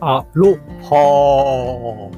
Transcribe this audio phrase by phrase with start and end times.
[0.00, 2.10] アロハ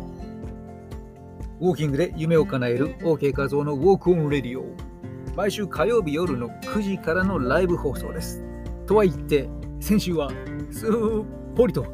[1.60, 4.64] ウォーキングで夢を叶える OK 画像のウォークオンレディオ。
[5.36, 8.42] 毎週火曜日夜の9時からのライブ放送です。
[8.86, 9.48] とは言って
[9.78, 10.30] 先週は
[10.72, 10.90] すっ
[11.54, 11.86] ぽりと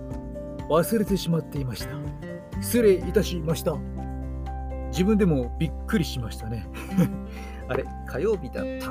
[0.71, 1.91] 忘れてしまっていました。
[2.63, 3.77] 失礼いたしました。
[4.89, 6.67] 自分でもびっくりしましたね。
[7.69, 8.91] あれ火曜日だった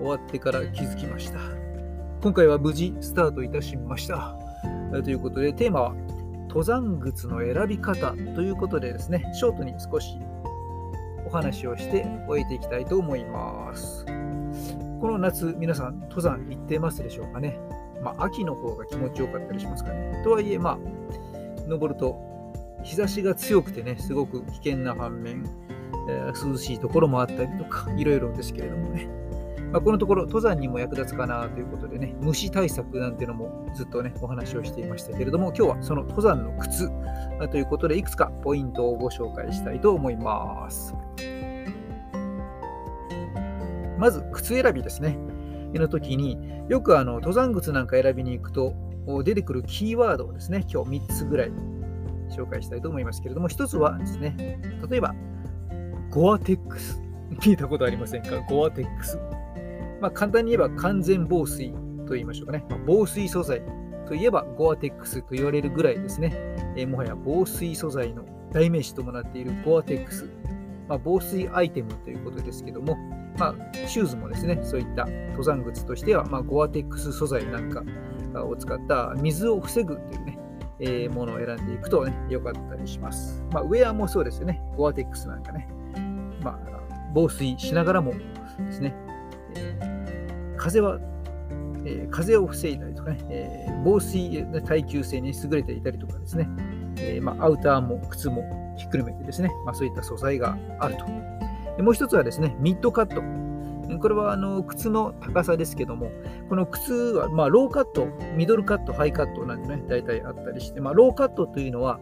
[0.00, 1.38] 終わってから気づきました。
[2.22, 4.45] 今回は無事スタートいたしました。
[5.02, 5.94] ということで、テーマは
[6.48, 10.18] 登山靴の選び方ということでですね、ショートに少し
[11.26, 14.04] お話をして終えていきたいと思います。
[14.04, 17.58] この夏、皆さん登山行ってますでしょうかね？
[18.02, 20.22] まあ、秋の方が気持ちよかったりしますかね？
[20.24, 20.78] とはいえ、まあ、
[21.68, 22.16] 登ると
[22.82, 25.44] 日差しが強くてね、すごく危険な反面、
[26.08, 29.08] えー、涼しいところもあったりとか、いろいろですけれどもね。
[29.76, 36.88] まあ、このところ登山にも役立つかなということでね、虫対策なんていうのもずっとね、お話をしていましたけれども、今日はその登山の靴
[37.50, 40.94] ということで、いくつかポイントをご紹介したいと思います。
[43.98, 45.18] まず、靴選びですね。
[45.74, 46.38] の時に
[46.70, 48.72] よくあの登山靴なんか選びに行くと
[49.24, 51.52] 出てくるキーワードをですね、今日3つぐらい
[52.30, 55.14] 紹介したいと思いますけれども、1つはですね、例えば、
[56.08, 56.98] ゴアテックス。
[57.40, 58.40] 聞いたことありませんか？
[58.48, 59.18] ゴアテックス。
[60.00, 61.72] まあ、簡単に言えば完全防水
[62.06, 62.64] と言いましょうかね。
[62.68, 63.62] まあ、防水素材
[64.06, 66.32] といえばゴアテックスと言われるぐらいですね。
[66.76, 70.28] えー、もはや防水素材の代名詞ともなっているゴアテックス。
[70.88, 72.96] まあ、防水アイテムということですけども、
[73.38, 73.54] まあ、
[73.88, 77.82] シューズもですね、そういった登山靴としては、まあ、ゴアテックス素材なんか
[78.44, 80.38] を使った水を防ぐというね、
[80.78, 83.44] えー、ものを選んでいくとね、良かったりします。
[83.50, 84.62] まあ、ウェアもそうですよね。
[84.76, 85.68] ゴアテックスなんかね。
[86.42, 86.58] まあ、
[87.12, 88.94] 防水しながらもですね、
[90.56, 90.98] 風は、
[91.84, 96.48] えー、風を防いだりとかね、えー、防水耐久性に優れていたりとかですね、
[96.98, 101.04] えー、まあ、アウターも靴もひっくるめてですね、まあ、そういった素材があると。
[101.76, 103.22] でもう一つはですね、ミッドカット。
[103.98, 106.10] これはあの靴の高さですけども、
[106.48, 112.00] この靴はまあローカット、ミドルカット、ハイカットなんてね、大体あったりして、まあ、ローカットというのは、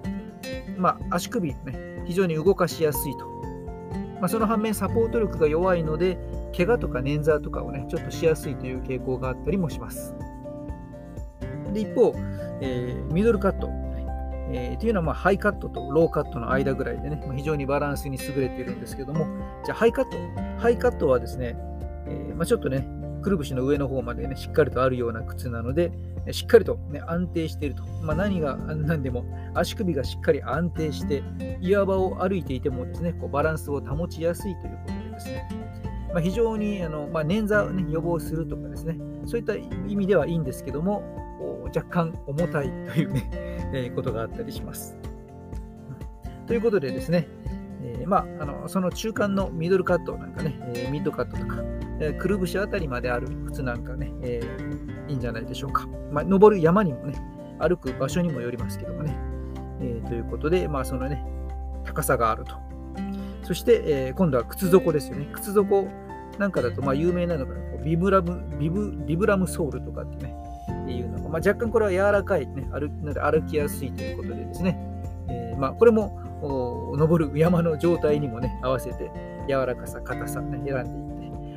[0.78, 3.33] まあ、足首ね、非常に動かしやすいと。
[4.20, 6.18] まあ、その反面、サポート力が弱いので、
[6.56, 10.14] 怪我とか捻挫とかをね、ちょっとしやすいという傾向があったりもします。
[11.72, 12.14] で一方、
[12.60, 13.68] えー、ミドルカット、
[14.52, 19.26] えー、というのはまあハイカットとローカットの間ぐらいでね、まあ、非常にバランスに優れているんですけども、
[19.64, 20.16] じゃあハイカット。
[20.60, 21.56] ハイカットはですね、
[22.06, 22.86] えー、まあ、ちょっとね、
[23.24, 25.90] くるぶしの上の方までね、しっかりとあるような靴なので、
[26.30, 27.82] しっかりと、ね、安定していると。
[28.02, 29.24] まあ、何が何でも
[29.54, 31.22] 足首がしっかり安定して、
[31.60, 35.48] 岩場を歩いていてもですね、こうバランスを保ちやすいということでですね、
[36.12, 41.02] まあ、非常にあの、まあ、捻挫を、ね、予防するとかですね、そういった意味ではいいんですけども、
[41.74, 43.30] 若干重たいというね、
[43.72, 44.96] え、ことがあったりします。
[46.46, 47.26] ということでですね、
[47.82, 51.62] えー、まあ、あのその中間のミドルカットなんかね、えー、ミッドカットとか、
[52.04, 55.86] えー、くるぶしあたりまである靴なんかね、えー、いいんじゃないでしょうか。
[56.12, 57.14] まあ、登る山にもね、
[57.58, 59.16] 歩く場所にもよりますけどもね。
[59.80, 61.24] えー、ということで、まあ、そのね、
[61.84, 62.54] 高さがあると。
[63.42, 65.28] そして、え、今度は靴底ですよね。
[65.32, 65.88] 靴底
[66.38, 67.54] なんかだと、まあ、有名なのが、
[67.84, 70.34] ビブラム、ビブ、ビブラムソールとかってね、
[70.88, 74.78] いうのが、まあ、若干これは柔らかい、ね、歩ので歩きやすいということでですね、
[75.28, 76.18] えー、まあ、これも
[76.96, 79.10] 登る山の状態にもね、合わせて
[79.48, 81.03] 柔らかさ、硬さ、ね、選んでい、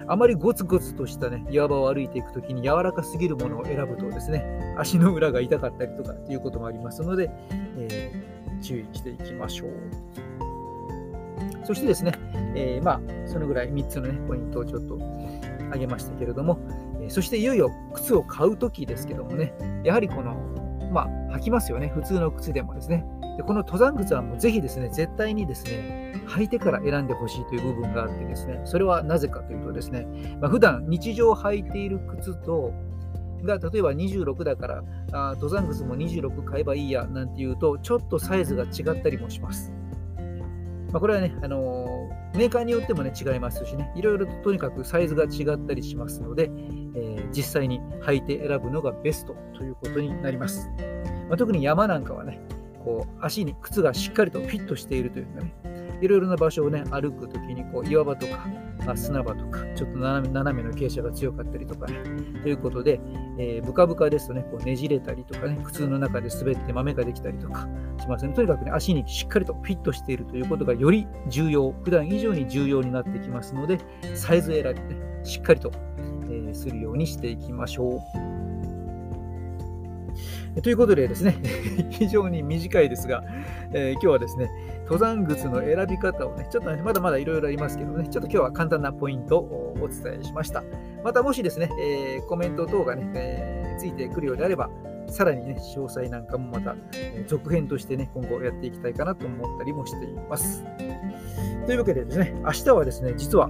[0.08, 7.30] あまりゴツゴツとしたね、岩場を歩いていくときに柔らかすぎるものを選ぶとですね、足の裏が痛かったりとかっていうこともありますので、
[7.78, 9.70] えー、注意していきましょう。
[11.66, 12.14] そしてですね、
[12.56, 14.98] えー、まあ、そのぐらい3つの、ね、ポイントをちょっと
[15.66, 16.58] 挙げましたけれども、
[17.02, 19.54] え、そしていよいよ靴を買うときですけどもね、
[19.84, 20.36] やはりこの、
[20.94, 23.06] まあ、履きますよね、普通の靴でもですね。
[23.38, 30.08] でこの登山靴はもうぜひですね、絶対にですね、履いてから選んでほしいという部分があってですね、それはなぜかというとですね、
[30.42, 32.74] まあ、普段日常履いている靴と、
[33.44, 39.72] が例えば26だからあ登山靴も26買えばいいやなんていうとちょっとサイズが違ったりもします。
[40.92, 46.50] まあ、これはね、あのー、メーカーによってもね、違いますしね、いろいろととにかくサイズが違ったりしますので、
[46.96, 50.70] えー、実際に履いて選ぶのがベストということになります。
[51.28, 52.40] まあ、特に山なんかはね、
[52.88, 55.54] こう足に靴がしっかりとフィットしているというかね、
[56.00, 58.48] いろいろな場所をね、歩くときにこう岩場とか、
[58.86, 61.98] ま、砂場とか、ちょっと斜め斜めの傾斜が強かったりとかね、
[62.44, 63.02] ということで、
[63.38, 67.68] えー、ブカブカですとね、こうねじれたりとかね、靴の中で滑って豆ができたりとか
[68.00, 68.34] しますね。
[68.34, 73.80] とにかくね、足にしっかりとフィットしているということがより重要、普段以上に重要になってきますので、
[74.16, 75.72] サイズ選びね、しっかりと、
[76.30, 78.37] えー、するようにしていきましょう。
[80.62, 81.36] ということでですね、
[81.92, 83.24] 非常に短いですが、
[83.74, 84.50] えー、今日はですね、
[84.84, 90.64] 登山靴の選び方をね、ちょっとね、まだまだいろいろありますけどね、ちょっと今日は簡単なポイントをお伝えしました。
[91.04, 94.70] またもしですね、えー、コメント等がね、えー、ついてくるようであれば、
[95.08, 100.66] さらにね、詳細なんかもまた、え続編としてね、今後やっていきたいかなと思ったりもしています。
[101.66, 103.50] というわけでですね、明日はですね、実は、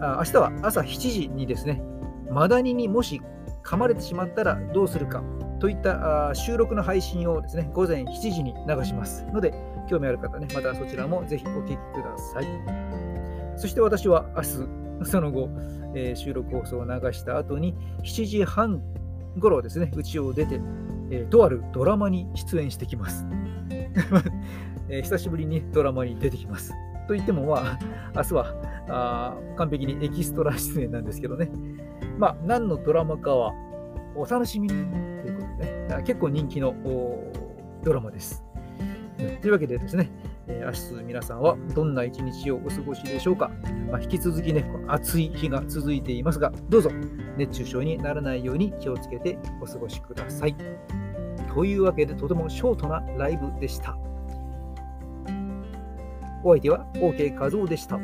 [0.00, 1.82] あ明日は朝7時にですね、
[2.30, 3.20] マダニにもし
[3.64, 5.22] 噛まれてしまったらどうするか
[5.60, 9.52] といった収録の配信をですね、午前7時に流しますので、
[9.88, 12.46] 興味ある方ね、またそちらもぜひお聞きください。
[13.56, 14.48] そして私は明日、
[15.10, 15.48] その後、
[15.94, 17.74] えー、収録放送を流した後に、
[18.04, 18.82] 7時半
[19.38, 20.60] 頃ですね、家を出て、
[21.10, 23.26] えー、とあるドラマに出演してきます。
[24.88, 26.72] えー、久しぶりにドラマに出てきます。
[27.08, 27.78] と言っても、まあ、
[28.14, 28.54] 明日は
[28.88, 31.50] あ完璧にエキストラ出演なんですけどね。
[32.18, 33.52] まあ、何のドラマかは
[34.14, 35.07] お楽しみに
[36.04, 36.74] 結構人気の
[37.82, 38.44] ドラマです。
[39.40, 40.10] というわけでですね、
[40.46, 43.50] え明日皆さんはどんな一日をお過ごしでしょうか。
[43.90, 46.90] まあ、引き続きね、暑い日が続いていますが、どうぞ
[47.36, 50.54] 熱中症にならないように気をつけてお過ごしください。
[51.52, 53.96] というわけで、とてもショートなライブでした。
[56.44, 57.98] お相手は OK 画像でした。